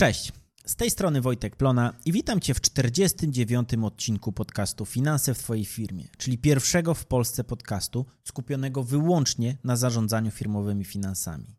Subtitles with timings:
[0.00, 0.32] Cześć,
[0.66, 3.68] z tej strony Wojtek Plona i witam Cię w 49.
[3.82, 10.30] odcinku podcastu Finanse w Twojej firmie, czyli pierwszego w Polsce podcastu skupionego wyłącznie na zarządzaniu
[10.30, 11.56] firmowymi finansami.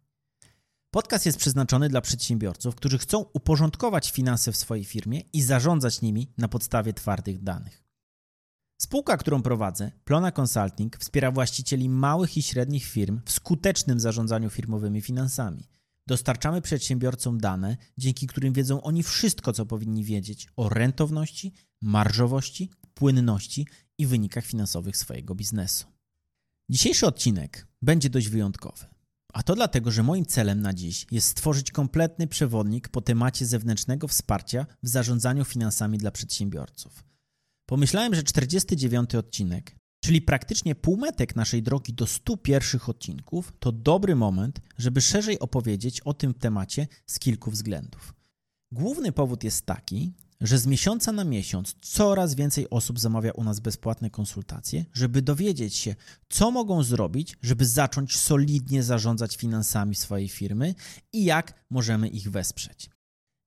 [0.91, 6.33] Podcast jest przeznaczony dla przedsiębiorców, którzy chcą uporządkować finanse w swojej firmie i zarządzać nimi
[6.37, 7.83] na podstawie twardych danych.
[8.78, 15.01] Spółka, którą prowadzę, Plona Consulting, wspiera właścicieli małych i średnich firm w skutecznym zarządzaniu firmowymi
[15.01, 15.68] finansami–
[16.11, 23.68] Dostarczamy przedsiębiorcom dane, dzięki którym wiedzą oni wszystko, co powinni wiedzieć o rentowności, marżowości, płynności
[23.97, 25.86] i wynikach finansowych swojego biznesu.
[26.69, 28.86] Dzisiejszy odcinek będzie dość wyjątkowy.
[29.33, 34.08] A to dlatego, że moim celem na dziś jest stworzyć kompletny przewodnik po temacie zewnętrznego
[34.08, 37.03] wsparcia w zarządzaniu finansami dla przedsiębiorców.
[37.66, 44.16] Pomyślałem, że 49 odcinek czyli praktycznie półmetek naszej drogi do 100 pierwszych odcinków, to dobry
[44.16, 48.13] moment, żeby szerzej opowiedzieć o tym temacie z kilku względów.
[48.72, 53.59] Główny powód jest taki, że z miesiąca na miesiąc coraz więcej osób zamawia u nas
[53.59, 55.95] bezpłatne konsultacje, żeby dowiedzieć się,
[56.29, 60.75] co mogą zrobić, żeby zacząć solidnie zarządzać finansami swojej firmy
[61.13, 62.89] i jak możemy ich wesprzeć.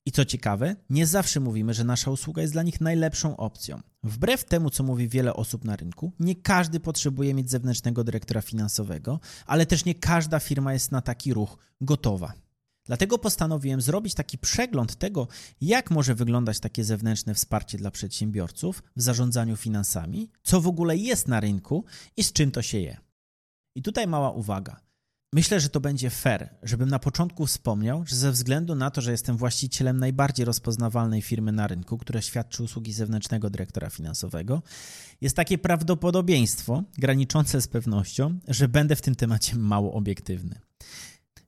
[0.06, 3.80] I co ciekawe, nie zawsze mówimy, że nasza usługa jest dla nich najlepszą opcją.
[4.02, 9.20] Wbrew temu, co mówi wiele osób na rynku, nie każdy potrzebuje mieć zewnętrznego dyrektora finansowego,
[9.46, 12.32] ale też nie każda firma jest na taki ruch gotowa.
[12.86, 15.28] Dlatego postanowiłem zrobić taki przegląd tego,
[15.60, 21.28] jak może wyglądać takie zewnętrzne wsparcie dla przedsiębiorców w zarządzaniu finansami, co w ogóle jest
[21.28, 21.84] na rynku
[22.16, 22.96] i z czym to się je.
[23.74, 24.83] I tutaj mała uwaga.
[25.34, 29.10] Myślę, że to będzie fair, żebym na początku wspomniał, że ze względu na to, że
[29.10, 34.62] jestem właścicielem najbardziej rozpoznawalnej firmy na rynku, która świadczy usługi zewnętrznego dyrektora finansowego,
[35.20, 40.60] jest takie prawdopodobieństwo graniczące z pewnością, że będę w tym temacie mało obiektywny.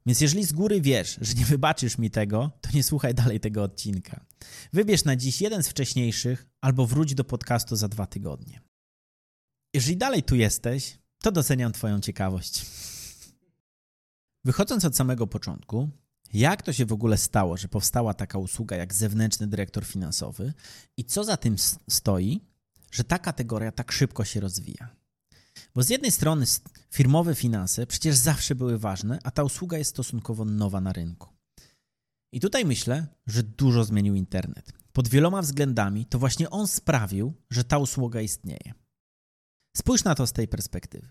[0.06, 3.62] Więc jeżeli z góry wiesz, że nie wybaczysz mi tego, to nie słuchaj dalej tego
[3.62, 4.24] odcinka.
[4.72, 8.60] Wybierz na dziś jeden z wcześniejszych albo wróć do podcastu za dwa tygodnie.
[9.74, 12.66] Jeżeli dalej tu jesteś, to doceniam Twoją ciekawość.
[14.46, 15.88] Wychodząc od samego początku,
[16.32, 20.52] jak to się w ogóle stało, że powstała taka usługa jak zewnętrzny dyrektor finansowy
[20.96, 21.56] i co za tym
[21.88, 22.40] stoi,
[22.90, 24.88] że ta kategoria tak szybko się rozwija?
[25.74, 26.46] Bo z jednej strony
[26.90, 31.28] firmowe finanse przecież zawsze były ważne, a ta usługa jest stosunkowo nowa na rynku.
[32.32, 34.72] I tutaj myślę, że dużo zmienił internet.
[34.92, 38.74] Pod wieloma względami to właśnie on sprawił, że ta usługa istnieje.
[39.76, 41.08] Spójrz na to z tej perspektywy.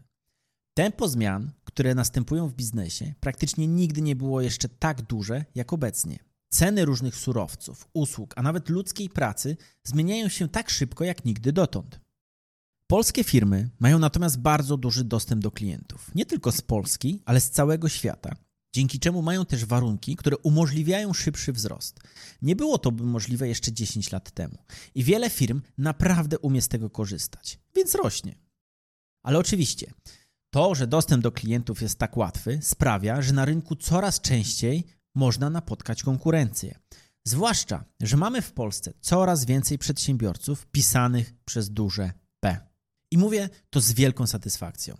[0.77, 6.19] Tempo zmian, które następują w biznesie, praktycznie nigdy nie było jeszcze tak duże jak obecnie.
[6.49, 11.99] Ceny różnych surowców, usług, a nawet ludzkiej pracy zmieniają się tak szybko jak nigdy dotąd.
[12.87, 17.49] Polskie firmy mają natomiast bardzo duży dostęp do klientów, nie tylko z Polski, ale z
[17.49, 18.35] całego świata,
[18.75, 21.99] dzięki czemu mają też warunki, które umożliwiają szybszy wzrost.
[22.41, 24.57] Nie było to możliwe jeszcze 10 lat temu
[24.95, 28.35] i wiele firm naprawdę umie z tego korzystać, więc rośnie.
[29.23, 29.93] Ale oczywiście,
[30.55, 34.83] to, że dostęp do klientów jest tak łatwy, sprawia, że na rynku coraz częściej
[35.15, 36.79] można napotkać konkurencję.
[37.27, 42.59] Zwłaszcza, że mamy w Polsce coraz więcej przedsiębiorców pisanych przez duże P.
[43.11, 44.97] I mówię to z wielką satysfakcją.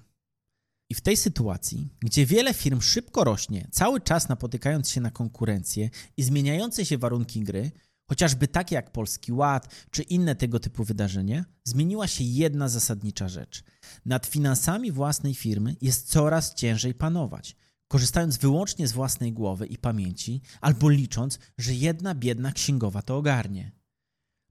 [0.89, 5.89] I w tej sytuacji, gdzie wiele firm szybko rośnie, cały czas napotykając się na konkurencję
[6.17, 7.71] i zmieniające się warunki gry,
[8.09, 13.63] chociażby takie jak Polski Ład czy inne tego typu wydarzenia, zmieniła się jedna zasadnicza rzecz.
[14.05, 17.55] Nad finansami własnej firmy jest coraz ciężej panować,
[17.87, 23.71] korzystając wyłącznie z własnej głowy i pamięci, albo licząc, że jedna biedna księgowa to ogarnie.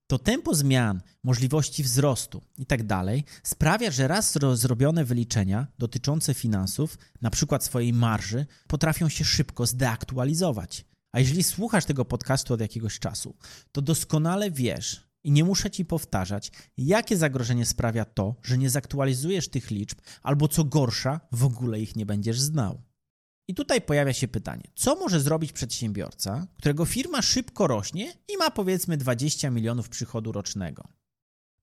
[0.06, 2.86] To tempo zmian, możliwości wzrostu itd.
[2.86, 3.06] Tak
[3.42, 10.84] sprawia, że raz zrobione wyliczenia dotyczące finansów, na przykład swojej marży, potrafią się szybko zdeaktualizować.
[11.14, 13.36] A jeżeli słuchasz tego podcastu od jakiegoś czasu,
[13.72, 19.48] to doskonale wiesz i nie muszę ci powtarzać, jakie zagrożenie sprawia to, że nie zaktualizujesz
[19.48, 22.82] tych liczb, albo co gorsza, w ogóle ich nie będziesz znał.
[23.48, 28.50] I tutaj pojawia się pytanie, co może zrobić przedsiębiorca, którego firma szybko rośnie i ma
[28.50, 30.88] powiedzmy 20 milionów przychodu rocznego?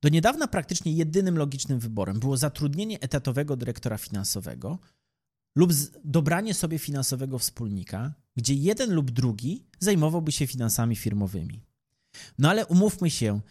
[0.01, 4.79] Do niedawna praktycznie jedynym logicznym wyborem było zatrudnienie etatowego dyrektora finansowego,
[5.55, 5.71] lub
[6.03, 11.63] dobranie sobie finansowego wspólnika, gdzie jeden lub drugi zajmowałby się finansami firmowymi.
[12.37, 13.41] No ale umówmy się,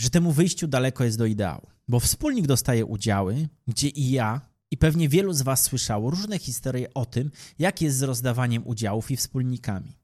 [0.00, 4.40] że temu wyjściu daleko jest do ideału, bo wspólnik dostaje udziały, gdzie i ja,
[4.70, 9.10] i pewnie wielu z Was słyszało różne historie o tym, jak jest z rozdawaniem udziałów
[9.10, 9.96] i wspólnikami.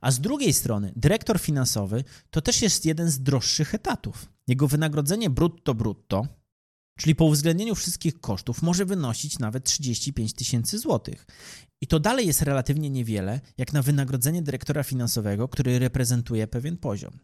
[0.00, 4.28] A z drugiej strony, dyrektor finansowy to też jest jeden z droższych etatów.
[4.46, 6.26] Jego wynagrodzenie brutto brutto
[6.96, 11.26] Czyli po uwzględnieniu wszystkich kosztów może wynosić nawet 35 tysięcy złotych.
[11.80, 17.18] I to dalej jest relatywnie niewiele, jak na wynagrodzenie dyrektora finansowego, który reprezentuje pewien poziom.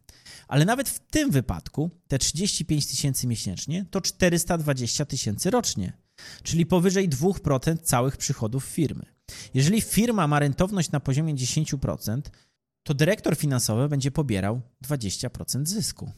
[0.48, 5.92] Ale nawet w tym wypadku te 35 tysięcy miesięcznie to 420 tysięcy rocznie,
[6.42, 9.06] czyli powyżej 2% całych przychodów firmy.
[9.54, 12.20] Jeżeli firma ma rentowność na poziomie 10%,
[12.82, 16.12] to dyrektor finansowy będzie pobierał 20% zysku.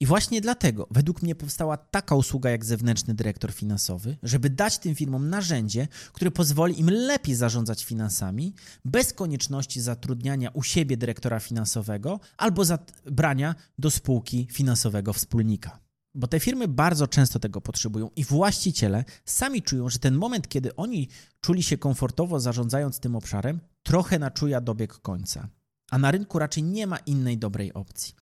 [0.00, 4.94] I właśnie dlatego według mnie powstała taka usługa jak zewnętrzny dyrektor finansowy, żeby dać tym
[4.94, 8.54] firmom narzędzie, które pozwoli im lepiej zarządzać finansami,
[8.84, 15.78] bez konieczności zatrudniania u siebie dyrektora finansowego albo zabrania do spółki finansowego wspólnika.
[16.14, 20.76] Bo te firmy bardzo często tego potrzebują i właściciele sami czują, że ten moment, kiedy
[20.76, 21.08] oni
[21.40, 25.48] czuli się komfortowo zarządzając tym obszarem, trochę naczuja dobieg końca.
[25.90, 28.25] A na rynku raczej nie ma innej dobrej opcji.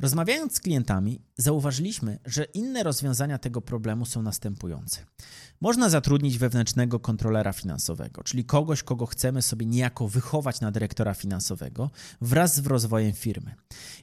[0.00, 5.00] Rozmawiając z klientami, zauważyliśmy, że inne rozwiązania tego problemu są następujące.
[5.60, 11.90] Można zatrudnić wewnętrznego kontrolera finansowego, czyli kogoś, kogo chcemy sobie niejako wychować na dyrektora finansowego
[12.20, 13.54] wraz z rozwojem firmy.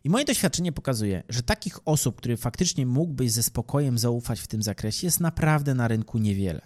[0.03, 4.63] I moje doświadczenie pokazuje, że takich osób, które faktycznie mógłbyś ze spokojem zaufać w tym
[4.63, 6.61] zakresie, jest naprawdę na rynku niewiele.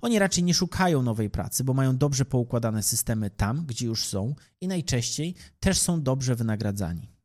[0.00, 4.34] Oni raczej nie szukają nowej pracy, bo mają dobrze poukładane systemy tam, gdzie już są
[4.60, 7.15] i najczęściej też są dobrze wynagradzani.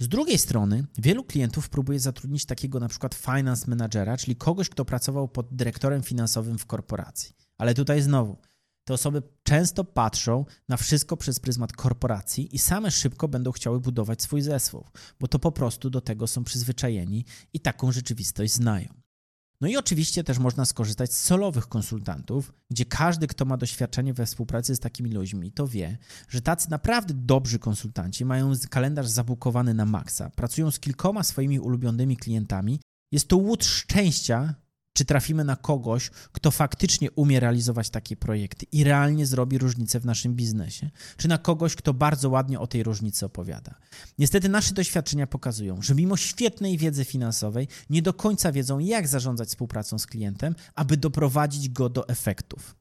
[0.00, 4.84] Z drugiej strony, wielu klientów próbuje zatrudnić takiego na przykład finance managera, czyli kogoś, kto
[4.84, 7.34] pracował pod dyrektorem finansowym w korporacji.
[7.58, 8.36] Ale tutaj znowu,
[8.84, 14.22] te osoby często patrzą na wszystko przez pryzmat korporacji i same szybko będą chciały budować
[14.22, 14.84] swój zespół,
[15.20, 18.97] bo to po prostu do tego są przyzwyczajeni i taką rzeczywistość znają.
[19.60, 24.26] No i oczywiście też można skorzystać z solowych konsultantów, gdzie każdy, kto ma doświadczenie we
[24.26, 29.84] współpracy z takimi ludźmi, to wie, że tacy naprawdę dobrzy konsultanci mają kalendarz zabukowany na
[29.84, 32.80] maksa, pracują z kilkoma swoimi ulubionymi klientami.
[33.12, 34.54] Jest to łód szczęścia,
[34.98, 40.04] czy trafimy na kogoś, kto faktycznie umie realizować takie projekty i realnie zrobi różnicę w
[40.04, 43.74] naszym biznesie, czy na kogoś, kto bardzo ładnie o tej różnicy opowiada.
[44.18, 49.48] Niestety nasze doświadczenia pokazują, że mimo świetnej wiedzy finansowej nie do końca wiedzą, jak zarządzać
[49.48, 52.77] współpracą z klientem, aby doprowadzić go do efektów.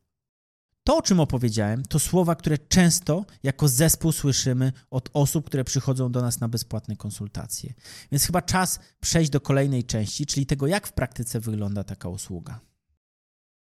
[0.88, 6.12] To, o czym opowiedziałem, to słowa, które często jako zespół słyszymy od osób, które przychodzą
[6.12, 7.74] do nas na bezpłatne konsultacje.
[8.12, 12.60] Więc chyba czas przejść do kolejnej części, czyli tego, jak w praktyce wygląda taka usługa.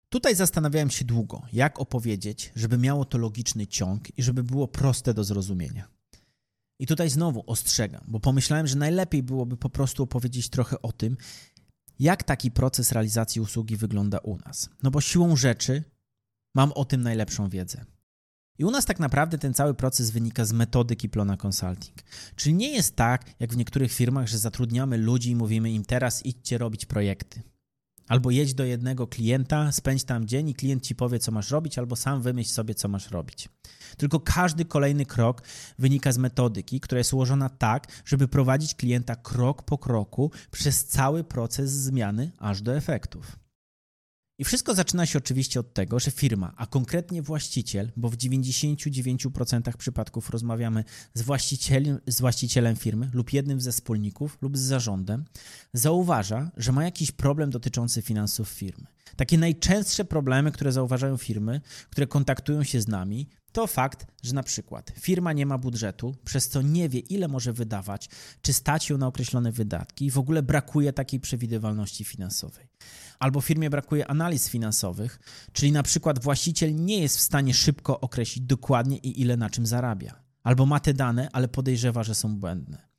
[0.09, 5.13] Tutaj zastanawiałem się długo, jak opowiedzieć, żeby miało to logiczny ciąg i żeby było proste
[5.13, 5.87] do zrozumienia.
[6.79, 11.17] I tutaj znowu ostrzegam, bo pomyślałem, że najlepiej byłoby po prostu opowiedzieć trochę o tym,
[11.99, 14.69] jak taki proces realizacji usługi wygląda u nas.
[14.83, 15.83] No bo siłą rzeczy
[16.55, 17.85] Mam o tym najlepszą wiedzę.
[18.59, 21.97] I u nas tak naprawdę ten cały proces wynika z metody Kiplona Consulting.
[22.35, 26.25] Czyli nie jest tak, jak w niektórych firmach, że zatrudniamy ludzi i mówimy im teraz
[26.25, 27.41] idźcie robić projekty.
[28.07, 31.77] Albo jedź do jednego klienta, spędź tam dzień i klient ci powie, co masz robić,
[31.77, 33.49] albo sam wymyśl sobie, co masz robić.
[33.97, 35.43] Tylko każdy kolejny krok
[35.79, 41.23] wynika z metodyki, która jest ułożona tak, żeby prowadzić klienta krok po kroku przez cały
[41.23, 43.39] proces zmiany aż do efektów.
[44.39, 49.77] I wszystko zaczyna się oczywiście od tego, że firma, a konkretnie właściciel, bo w 99%
[49.77, 50.83] przypadków rozmawiamy
[51.13, 55.25] z właścicielem, z właścicielem firmy lub jednym ze wspólników lub z zarządem,
[55.73, 58.87] zauważa, że ma jakiś problem dotyczący finansów firmy.
[59.15, 64.43] Takie najczęstsze problemy, które zauważają firmy, które kontaktują się z nami, to fakt, że na
[64.43, 68.09] przykład firma nie ma budżetu, przez co nie wie, ile może wydawać,
[68.41, 72.67] czy stać ją na określone wydatki i w ogóle brakuje takiej przewidywalności finansowej.
[73.19, 75.19] Albo firmie brakuje analiz finansowych,
[75.53, 79.65] czyli na przykład właściciel nie jest w stanie szybko określić dokładnie i ile na czym
[79.65, 80.23] zarabia.
[80.43, 82.89] Albo ma te dane, ale podejrzewa, że są błędne.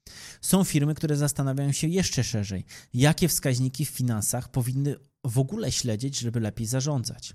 [0.41, 2.65] Są firmy, które zastanawiają się jeszcze szerzej,
[2.95, 7.35] jakie wskaźniki w finansach powinny w ogóle śledzić, żeby lepiej zarządzać.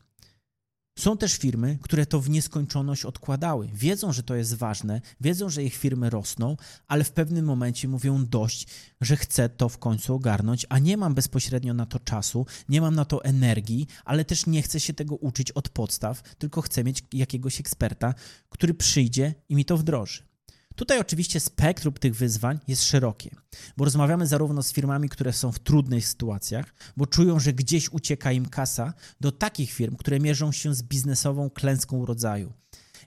[0.99, 3.69] Są też firmy, które to w nieskończoność odkładały.
[3.73, 8.25] Wiedzą, że to jest ważne, wiedzą, że ich firmy rosną, ale w pewnym momencie mówią
[8.25, 8.67] dość,
[9.01, 12.95] że chcę to w końcu ogarnąć, a nie mam bezpośrednio na to czasu, nie mam
[12.95, 17.03] na to energii, ale też nie chcę się tego uczyć od podstaw, tylko chcę mieć
[17.13, 18.13] jakiegoś eksperta,
[18.49, 20.34] który przyjdzie i mi to wdroży.
[20.75, 23.29] Tutaj oczywiście spektrum tych wyzwań jest szerokie,
[23.77, 28.32] bo rozmawiamy zarówno z firmami, które są w trudnych sytuacjach, bo czują, że gdzieś ucieka
[28.32, 32.53] im kasa, do takich firm, które mierzą się z biznesową klęską rodzaju.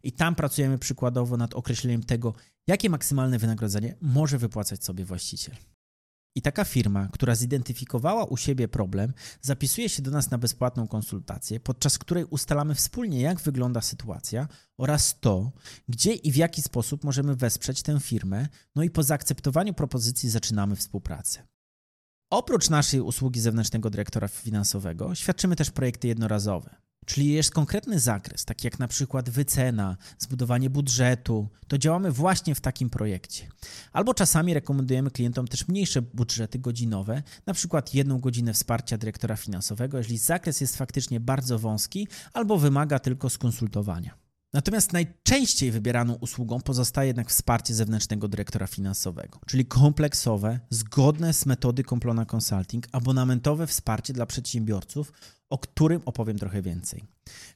[0.02, 2.34] I tam pracujemy przykładowo nad określeniem tego,
[2.66, 5.54] jakie maksymalne wynagrodzenie może wypłacać sobie właściciel.
[6.38, 11.60] I taka firma, która zidentyfikowała u siebie problem, zapisuje się do nas na bezpłatną konsultację,
[11.60, 15.52] podczas której ustalamy wspólnie, jak wygląda sytuacja oraz to,
[15.88, 20.76] gdzie i w jaki sposób możemy wesprzeć tę firmę, no i po zaakceptowaniu propozycji zaczynamy
[20.76, 21.42] współpracę.
[22.30, 26.87] Oprócz naszej usługi zewnętrznego dyrektora finansowego, świadczymy też projekty jednorazowe.
[27.08, 32.60] Czyli jest konkretny zakres, taki jak na przykład wycena, zbudowanie budżetu, to działamy właśnie w
[32.60, 33.48] takim projekcie.
[33.92, 39.98] Albo czasami rekomendujemy klientom też mniejsze budżety godzinowe, na przykład jedną godzinę wsparcia dyrektora finansowego,
[39.98, 44.27] jeżeli zakres jest faktycznie bardzo wąski albo wymaga tylko skonsultowania.
[44.52, 52.00] Natomiast najczęściej wybieraną usługą pozostaje jednak wsparcie zewnętrznego dyrektora finansowego, czyli kompleksowe, zgodne z metodyką
[52.00, 55.12] Plona Consulting, abonamentowe wsparcie dla przedsiębiorców,
[55.50, 57.04] o którym opowiem trochę więcej.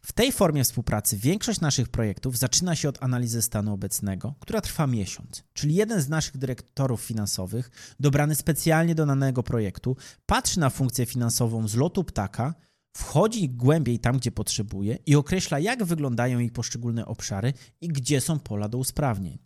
[0.03, 4.87] W tej formie współpracy większość naszych projektów zaczyna się od analizy stanu obecnego, która trwa
[4.87, 5.45] miesiąc.
[5.53, 7.71] Czyli jeden z naszych dyrektorów finansowych,
[8.01, 9.97] dobrany specjalnie do danego projektu,
[10.27, 12.55] patrzy na funkcję finansową z lotu ptaka,
[12.93, 18.39] wchodzi głębiej tam, gdzie potrzebuje i określa, jak wyglądają jej poszczególne obszary i gdzie są
[18.39, 19.39] pola do usprawnień.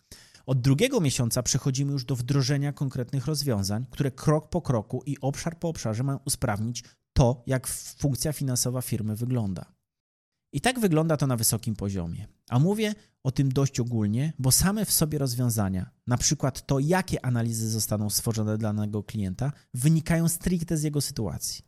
[0.47, 5.59] Od drugiego miesiąca przechodzimy już do wdrożenia konkretnych rozwiązań, które krok po kroku i obszar
[5.59, 7.67] po obszarze mają usprawnić to, jak
[7.99, 9.77] funkcja finansowa firmy wygląda.
[10.53, 12.27] I tak wygląda to na wysokim poziomie.
[12.51, 17.25] A mówię o tym dość ogólnie, bo same w sobie rozwiązania, na przykład to, jakie
[17.25, 21.66] analizy zostaną stworzone dla danego klienta, wynikają stricte z jego sytuacji.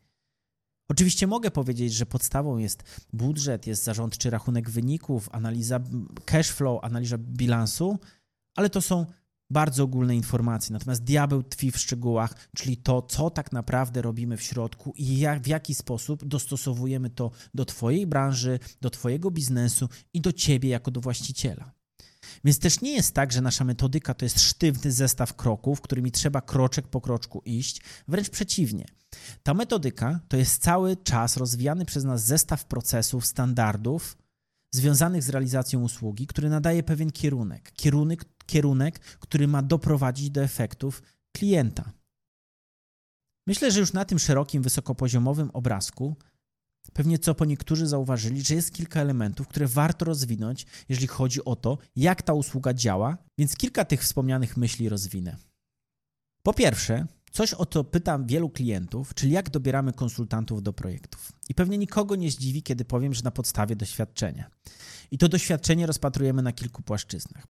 [0.88, 5.80] Oczywiście mogę powiedzieć, że podstawą jest budżet, jest zarządczy rachunek wyników, analiza
[6.24, 7.98] cash flow, analiza bilansu,
[8.56, 9.06] ale to są
[9.50, 10.72] bardzo ogólne informacje.
[10.72, 15.42] Natomiast diabeł tkwi w szczegółach, czyli to, co tak naprawdę robimy w środku i jak,
[15.42, 20.90] w jaki sposób dostosowujemy to do Twojej branży, do Twojego biznesu i do Ciebie jako
[20.90, 21.77] do właściciela.
[22.44, 26.40] Więc też nie jest tak, że nasza metodyka to jest sztywny zestaw kroków, którymi trzeba
[26.40, 27.80] kroczek po kroczku iść.
[28.08, 28.84] Wręcz przeciwnie.
[29.42, 34.16] Ta metodyka to jest cały czas rozwijany przez nas zestaw procesów, standardów
[34.74, 37.72] związanych z realizacją usługi, który nadaje pewien kierunek.
[37.72, 41.92] Kierunek, kierunek który ma doprowadzić do efektów klienta.
[43.46, 46.16] Myślę, że już na tym szerokim, wysokopoziomowym obrazku
[46.92, 51.56] Pewnie co po niektórzy zauważyli, że jest kilka elementów, które warto rozwinąć, jeżeli chodzi o
[51.56, 55.36] to, jak ta usługa działa, więc kilka tych wspomnianych myśli rozwinę.
[56.42, 61.32] Po pierwsze, coś o co pytam wielu klientów, czyli jak dobieramy konsultantów do projektów.
[61.48, 64.50] I pewnie nikogo nie zdziwi, kiedy powiem, że na podstawie doświadczenia.
[65.10, 67.46] I to doświadczenie rozpatrujemy na kilku płaszczyznach.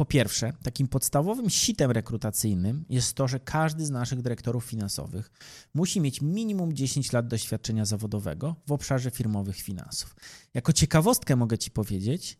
[0.00, 5.30] Po pierwsze, takim podstawowym sitem rekrutacyjnym jest to, że każdy z naszych dyrektorów finansowych
[5.74, 10.16] musi mieć minimum 10 lat doświadczenia zawodowego w obszarze firmowych finansów.
[10.54, 12.38] Jako ciekawostkę mogę Ci powiedzieć,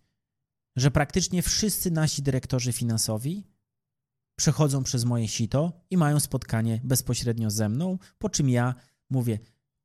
[0.77, 3.47] że praktycznie wszyscy nasi dyrektorzy finansowi
[4.39, 8.75] przechodzą przez moje sito i mają spotkanie bezpośrednio ze mną, po czym ja
[9.11, 9.39] mówię,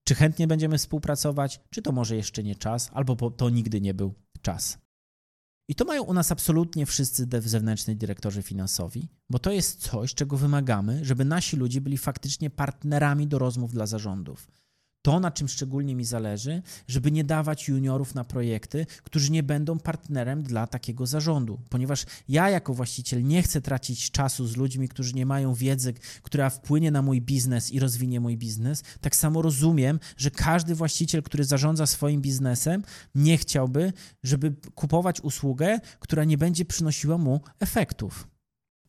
[0.04, 4.14] czy chętnie będziemy współpracować, czy to może jeszcze nie czas, albo to nigdy nie był
[4.42, 4.85] czas.
[5.68, 10.38] I to mają u nas absolutnie wszyscy zewnętrzni dyrektorzy finansowi, bo to jest coś, czego
[10.38, 14.48] wymagamy, żeby nasi ludzie byli faktycznie partnerami do rozmów dla zarządów.
[15.06, 19.80] To, na czym szczególnie mi zależy, żeby nie dawać juniorów na projekty, którzy nie będą
[19.80, 25.14] partnerem dla takiego zarządu, ponieważ ja jako właściciel nie chcę tracić czasu z ludźmi, którzy
[25.14, 25.94] nie mają wiedzy,
[26.24, 28.84] która wpłynie na mój biznes i rozwinie mój biznes.
[29.02, 32.84] Tak samo rozumiem, że każdy właściciel, który zarządza swoim biznesem,
[33.16, 33.94] nie chciałby,
[34.24, 38.28] żeby kupować usługę, która nie będzie przynosiła mu efektów.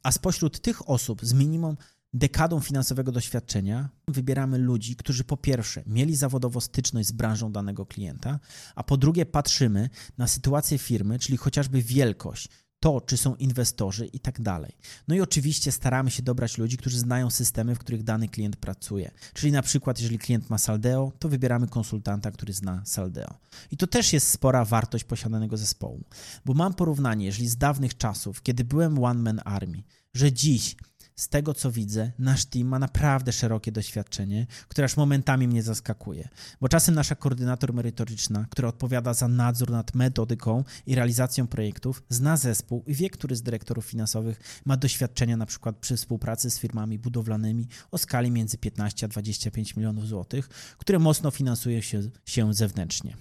[0.02, 1.76] A spośród tych osób z minimum
[2.16, 8.40] dekadą finansowego doświadczenia wybieramy ludzi, którzy po pierwsze mieli zawodowo styczność z branżą danego klienta,
[8.74, 12.48] a po drugie patrzymy na sytuację firmy, czyli chociażby wielkość,
[12.80, 14.72] to, czy są inwestorzy i tak dalej.
[15.08, 19.10] No i oczywiście staramy się dobrać ludzi, którzy znają systemy, w których dany klient pracuje.
[19.34, 23.38] Czyli na przykład, jeżeli klient ma Saldeo, to wybieramy konsultanta, który zna Saldeo.
[23.70, 26.04] I to też jest spora wartość posiadanego zespołu,
[26.44, 29.82] bo mam porównanie, jeżeli z dawnych czasów, kiedy byłem One Man Army,
[30.14, 30.76] że dziś
[31.16, 36.28] z tego co widzę, nasz team ma naprawdę szerokie doświadczenie, które aż momentami mnie zaskakuje.
[36.60, 42.36] Bo czasem nasza koordynator merytoryczna, która odpowiada za nadzór nad metodyką i realizacją projektów, zna
[42.36, 47.68] zespół i wie, który z dyrektorów finansowych ma doświadczenia przykład przy współpracy z firmami budowlanymi
[47.90, 53.16] o skali między 15 a 25 milionów złotych, które mocno finansują się, się zewnętrznie.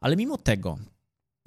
[0.00, 0.78] Ale mimo tego,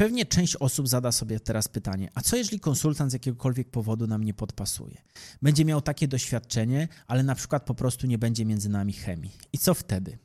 [0.01, 4.23] Pewnie część osób zada sobie teraz pytanie: a co jeżeli konsultant z jakiegokolwiek powodu nam
[4.23, 5.01] nie podpasuje?
[5.41, 9.31] Będzie miał takie doświadczenie, ale na przykład po prostu nie będzie między nami chemii.
[9.53, 10.17] I co wtedy?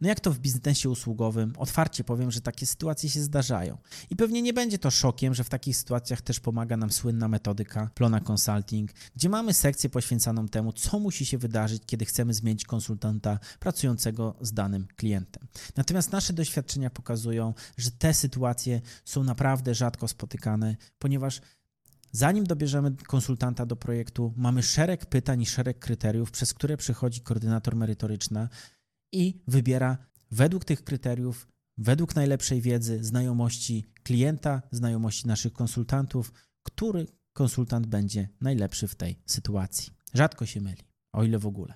[0.00, 3.78] No jak to w biznesie usługowym, otwarcie powiem, że takie sytuacje się zdarzają.
[4.10, 7.90] I pewnie nie będzie to szokiem, że w takich sytuacjach też pomaga nam słynna metodyka
[7.94, 13.38] Plona Consulting, gdzie mamy sekcję poświęconą temu, co musi się wydarzyć, kiedy chcemy zmienić konsultanta
[13.60, 15.46] pracującego z danym klientem.
[15.76, 21.40] Natomiast nasze doświadczenia pokazują, że te sytuacje są naprawdę rzadko spotykane, ponieważ
[22.12, 27.76] zanim dobierzemy konsultanta do projektu, mamy szereg pytań i szereg kryteriów, przez które przychodzi koordynator
[27.76, 28.48] merytoryczna
[29.14, 29.98] i wybiera
[30.30, 38.88] według tych kryteriów, według najlepszej wiedzy, znajomości klienta, znajomości naszych konsultantów, który konsultant będzie najlepszy
[38.88, 39.92] w tej sytuacji.
[40.14, 41.74] Rzadko się myli, o ile w ogóle.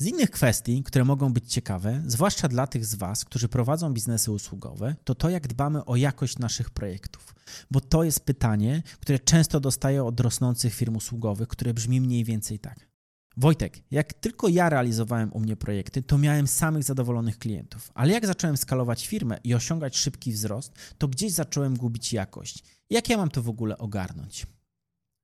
[0.00, 4.32] Z innych kwestii, które mogą być ciekawe, zwłaszcza dla tych z Was, którzy prowadzą biznesy
[4.32, 7.34] usługowe, to to, jak dbamy o jakość naszych projektów.
[7.70, 12.58] Bo to jest pytanie, które często dostaję od rosnących firm usługowych, które brzmi mniej więcej
[12.58, 12.88] tak.
[13.36, 18.26] Wojtek, jak tylko ja realizowałem u mnie projekty, to miałem samych zadowolonych klientów, ale jak
[18.26, 22.64] zacząłem skalować firmę i osiągać szybki wzrost, to gdzieś zacząłem gubić jakość.
[22.90, 24.46] Jak ja mam to w ogóle ogarnąć?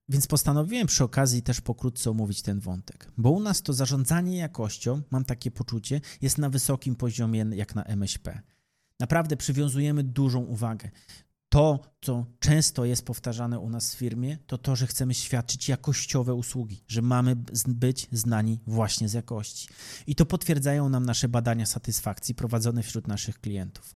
[0.09, 5.03] Więc postanowiłem przy okazji też pokrótce omówić ten wątek, bo u nas to zarządzanie jakością,
[5.11, 8.41] mam takie poczucie, jest na wysokim poziomie jak na MŚP.
[9.01, 10.91] Naprawdę przywiązujemy dużą uwagę.
[11.53, 16.35] To, co często jest powtarzane u nas w firmie, to to, że chcemy świadczyć jakościowe
[16.35, 17.37] usługi, że mamy
[17.69, 19.69] być znani właśnie z jakości.
[20.07, 23.95] I to potwierdzają nam nasze badania satysfakcji prowadzone wśród naszych klientów.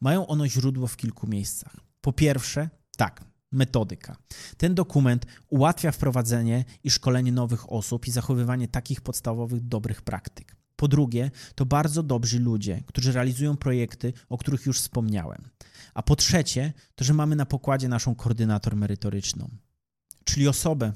[0.00, 1.76] Mają ono źródło w kilku miejscach.
[2.00, 4.16] Po pierwsze, tak, metodyka.
[4.56, 10.55] Ten dokument ułatwia wprowadzenie i szkolenie nowych osób i zachowywanie takich podstawowych dobrych praktyk.
[10.76, 15.42] Po drugie, to bardzo dobrzy ludzie, którzy realizują projekty, o których już wspomniałem.
[15.94, 19.50] A po trzecie, to że mamy na pokładzie naszą koordynator merytoryczną,
[20.24, 20.92] czyli osobę,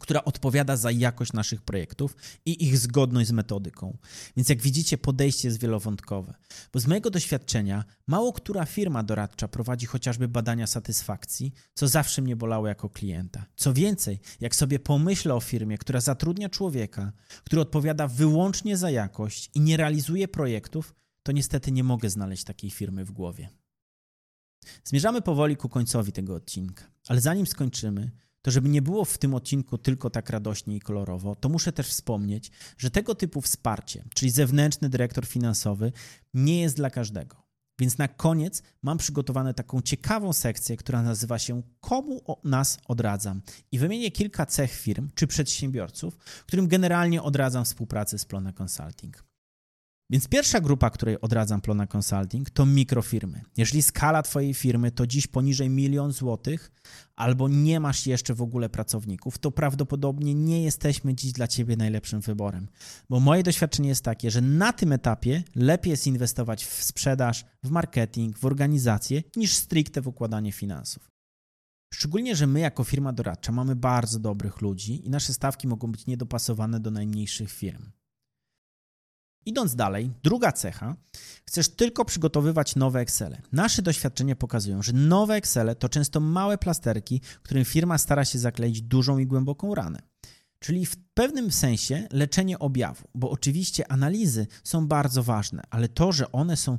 [0.00, 3.98] która odpowiada za jakość naszych projektów i ich zgodność z metodyką.
[4.36, 6.34] Więc jak widzicie, podejście jest wielowątkowe.
[6.72, 12.36] Bo z mojego doświadczenia, mało która firma doradcza prowadzi chociażby badania satysfakcji, co zawsze mnie
[12.36, 13.46] bolało jako klienta.
[13.56, 17.12] Co więcej, jak sobie pomyślę o firmie, która zatrudnia człowieka,
[17.44, 22.70] który odpowiada wyłącznie za jakość i nie realizuje projektów, to niestety nie mogę znaleźć takiej
[22.70, 23.48] firmy w głowie.
[24.84, 28.10] Zmierzamy powoli ku końcowi tego odcinka, ale zanim skończymy,
[28.48, 31.86] to żeby nie było w tym odcinku tylko tak radośnie i kolorowo, to muszę też
[31.86, 35.92] wspomnieć, że tego typu wsparcie, czyli zewnętrzny dyrektor finansowy,
[36.34, 37.36] nie jest dla każdego.
[37.78, 43.42] Więc na koniec mam przygotowane taką ciekawą sekcję, która nazywa się Komu nas odradzam?
[43.72, 49.27] I wymienię kilka cech firm czy przedsiębiorców, którym generalnie odradzam współpracę z Plona Consulting.
[50.10, 53.40] Więc pierwsza grupa, której odradzam Plona Consulting, to mikrofirmy.
[53.56, 56.72] Jeżeli skala Twojej firmy to dziś poniżej milion złotych,
[57.16, 62.20] albo nie masz jeszcze w ogóle pracowników, to prawdopodobnie nie jesteśmy dziś dla Ciebie najlepszym
[62.20, 62.68] wyborem.
[63.08, 67.70] Bo moje doświadczenie jest takie, że na tym etapie lepiej jest inwestować w sprzedaż, w
[67.70, 71.10] marketing, w organizację, niż stricte w układanie finansów.
[71.94, 76.06] Szczególnie, że my jako firma doradcza mamy bardzo dobrych ludzi i nasze stawki mogą być
[76.06, 77.97] niedopasowane do najmniejszych firm.
[79.48, 80.96] Idąc dalej, druga cecha,
[81.44, 83.42] chcesz tylko przygotowywać nowe Excele.
[83.52, 88.82] Nasze doświadczenia pokazują, że nowe Excele to często małe plasterki, którym firma stara się zakleić
[88.82, 89.98] dużą i głęboką ranę.
[90.58, 96.32] Czyli w pewnym sensie leczenie objawu, bo oczywiście analizy są bardzo ważne, ale to, że
[96.32, 96.78] one są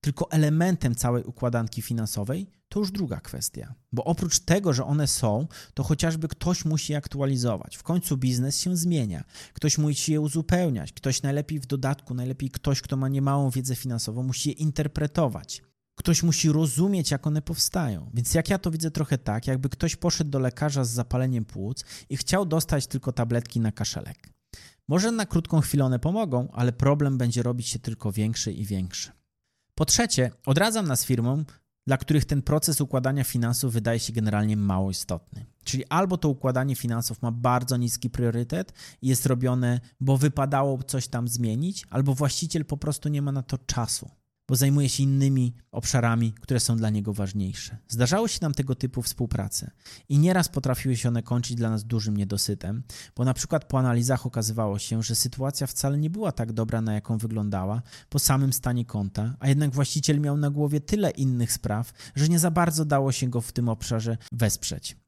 [0.00, 3.74] tylko elementem całej układanki finansowej, to już druga kwestia.
[3.92, 7.76] Bo oprócz tego, że one są, to chociażby ktoś musi je aktualizować.
[7.76, 9.24] W końcu biznes się zmienia.
[9.52, 10.92] Ktoś musi je uzupełniać.
[10.92, 15.62] Ktoś najlepiej w dodatku, najlepiej ktoś, kto ma niemałą wiedzę finansową, musi je interpretować.
[15.98, 18.10] Ktoś musi rozumieć, jak one powstają.
[18.14, 21.84] Więc jak ja to widzę trochę tak, jakby ktoś poszedł do lekarza z zapaleniem płuc
[22.08, 24.30] i chciał dostać tylko tabletki na kaszelek.
[24.88, 29.10] Może na krótką chwilę one pomogą, ale problem będzie robić się tylko większy i większy.
[29.74, 31.44] Po trzecie, odradzam nas firmom,
[31.86, 35.46] dla których ten proces układania finansów wydaje się generalnie mało istotny.
[35.64, 38.72] Czyli albo to układanie finansów ma bardzo niski priorytet
[39.02, 43.42] i jest robione, bo wypadało coś tam zmienić, albo właściciel po prostu nie ma na
[43.42, 44.10] to czasu
[44.48, 47.76] bo zajmuje się innymi obszarami, które są dla niego ważniejsze.
[47.88, 49.70] Zdarzały się nam tego typu współprace
[50.08, 52.82] i nieraz potrafiły się one kończyć dla nas dużym niedosytem,
[53.16, 56.94] bo na przykład po analizach okazywało się, że sytuacja wcale nie była tak dobra, na
[56.94, 61.92] jaką wyglądała po samym stanie konta, a jednak właściciel miał na głowie tyle innych spraw,
[62.14, 65.05] że nie za bardzo dało się go w tym obszarze wesprzeć.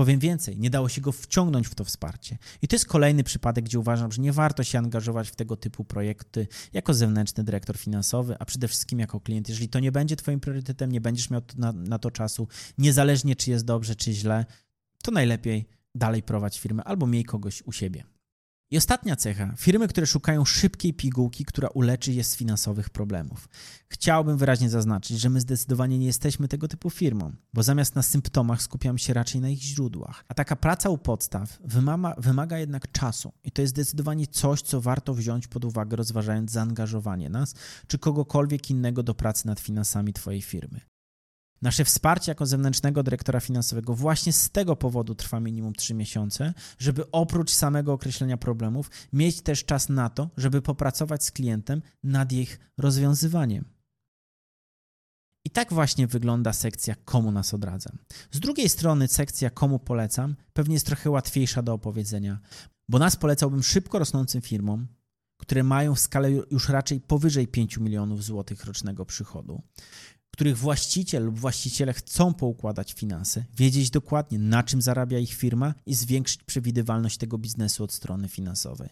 [0.00, 2.38] Powiem więcej, nie dało się go wciągnąć w to wsparcie.
[2.62, 5.84] I to jest kolejny przypadek, gdzie uważam, że nie warto się angażować w tego typu
[5.84, 9.48] projekty jako zewnętrzny dyrektor finansowy, a przede wszystkim jako klient.
[9.48, 13.50] Jeżeli to nie będzie Twoim priorytetem, nie będziesz miał na, na to czasu, niezależnie czy
[13.50, 14.46] jest dobrze, czy źle,
[15.02, 18.04] to najlepiej dalej prowadź firmę albo miej kogoś u siebie.
[18.72, 19.54] I ostatnia cecha.
[19.56, 23.48] Firmy, które szukają szybkiej pigułki, która uleczy je z finansowych problemów.
[23.88, 28.62] Chciałbym wyraźnie zaznaczyć, że my zdecydowanie nie jesteśmy tego typu firmą, bo zamiast na symptomach
[28.62, 30.24] skupiamy się raczej na ich źródłach.
[30.28, 34.80] A taka praca u podstaw wymaga, wymaga jednak czasu i to jest zdecydowanie coś, co
[34.80, 37.54] warto wziąć pod uwagę, rozważając zaangażowanie nas
[37.86, 40.89] czy kogokolwiek innego do pracy nad finansami Twojej firmy.
[41.62, 47.10] Nasze wsparcie jako zewnętrznego dyrektora finansowego właśnie z tego powodu trwa minimum 3 miesiące, żeby
[47.10, 52.58] oprócz samego określenia problemów mieć też czas na to, żeby popracować z klientem nad ich
[52.78, 53.64] rozwiązywaniem.
[55.44, 57.98] I tak właśnie wygląda sekcja komu nas odradzam.
[58.30, 62.40] Z drugiej strony sekcja komu polecam pewnie jest trochę łatwiejsza do opowiedzenia,
[62.88, 64.86] bo nas polecałbym szybko rosnącym firmom,
[65.36, 69.62] które mają w skale już raczej powyżej 5 milionów złotych rocznego przychodu,
[70.40, 75.94] których właściciel lub właściciele chcą poukładać finanse, wiedzieć dokładnie na czym zarabia ich firma i
[75.94, 78.88] zwiększyć przewidywalność tego biznesu od strony finansowej.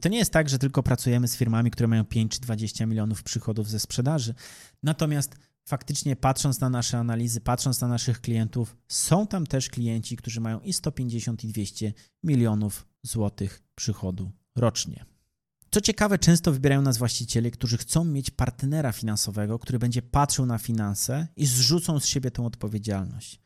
[0.00, 3.22] To nie jest tak, że tylko pracujemy z firmami, które mają 5 czy 20 milionów
[3.22, 4.34] przychodów ze sprzedaży.
[4.82, 10.40] Natomiast faktycznie patrząc na nasze analizy, patrząc na naszych klientów, są tam też klienci, którzy
[10.40, 15.11] mają i 150 i 200 milionów złotych przychodu rocznie.
[15.74, 20.58] Co ciekawe, często wybierają nas właściciele, którzy chcą mieć partnera finansowego, który będzie patrzył na
[20.58, 23.40] finanse i zrzucą z siebie tę odpowiedzialność.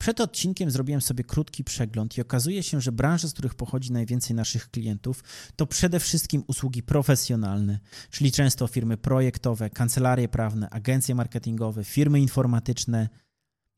[0.00, 4.36] Przed odcinkiem zrobiłem sobie krótki przegląd i okazuje się, że branże, z których pochodzi najwięcej
[4.36, 5.24] naszych klientów,
[5.56, 13.08] to przede wszystkim usługi profesjonalne, czyli często firmy projektowe, kancelarie prawne, agencje marketingowe, firmy informatyczne.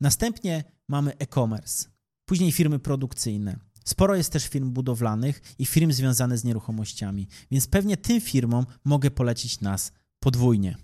[0.01, 1.89] Następnie mamy e-commerce,
[2.25, 3.66] później firmy produkcyjne.
[3.87, 9.11] Sporo jest też firm budowlanych i firm związanych z nieruchomościami, więc pewnie tym firmom mogę
[9.11, 10.77] polecić nas podwójnie.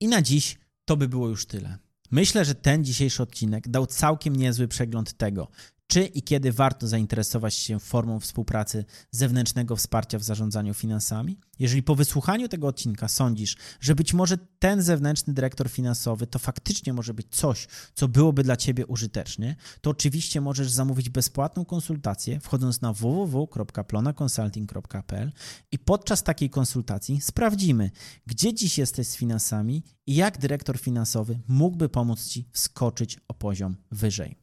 [0.00, 1.78] I na dziś to by było już tyle.
[2.10, 5.48] Myślę, że ten dzisiejszy odcinek dał całkiem niezły przegląd tego,
[5.92, 11.38] czy i kiedy warto zainteresować się formą współpracy zewnętrznego wsparcia w zarządzaniu finansami?
[11.58, 16.92] Jeżeli po wysłuchaniu tego odcinka sądzisz, że być może ten zewnętrzny dyrektor finansowy to faktycznie
[16.92, 22.80] może być coś, co byłoby dla Ciebie użyteczne, to oczywiście możesz zamówić bezpłatną konsultację wchodząc
[22.80, 25.32] na www.plonaconsulting.pl
[25.72, 27.90] i podczas takiej konsultacji sprawdzimy,
[28.26, 33.76] gdzie dziś jesteś z finansami i jak dyrektor finansowy mógłby pomóc Ci wskoczyć o poziom
[33.90, 34.41] wyżej.